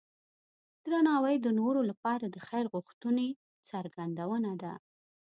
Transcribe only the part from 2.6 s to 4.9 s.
غوښتنې څرګندونه ده.